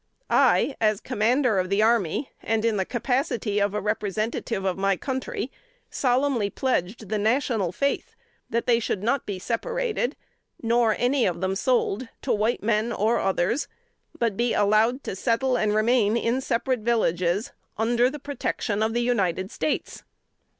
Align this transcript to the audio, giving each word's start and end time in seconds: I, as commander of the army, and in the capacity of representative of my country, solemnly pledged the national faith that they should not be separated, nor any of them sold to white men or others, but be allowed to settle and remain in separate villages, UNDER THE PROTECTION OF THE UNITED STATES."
I, 0.31 0.75
as 0.81 0.99
commander 0.99 1.59
of 1.59 1.69
the 1.69 1.83
army, 1.83 2.31
and 2.41 2.65
in 2.65 2.77
the 2.77 2.85
capacity 2.85 3.59
of 3.61 3.75
representative 3.75 4.65
of 4.65 4.75
my 4.75 4.97
country, 4.97 5.51
solemnly 5.91 6.49
pledged 6.49 7.09
the 7.09 7.19
national 7.19 7.71
faith 7.71 8.15
that 8.49 8.65
they 8.65 8.79
should 8.79 9.03
not 9.03 9.27
be 9.27 9.37
separated, 9.37 10.15
nor 10.59 10.95
any 10.97 11.27
of 11.27 11.39
them 11.39 11.55
sold 11.55 12.07
to 12.23 12.33
white 12.33 12.63
men 12.63 12.91
or 12.91 13.19
others, 13.19 13.67
but 14.17 14.35
be 14.35 14.55
allowed 14.55 15.03
to 15.03 15.15
settle 15.15 15.55
and 15.55 15.75
remain 15.75 16.17
in 16.17 16.41
separate 16.41 16.79
villages, 16.79 17.51
UNDER 17.77 18.09
THE 18.09 18.17
PROTECTION 18.17 18.81
OF 18.81 18.95
THE 18.95 19.01
UNITED 19.03 19.51
STATES." 19.51 20.03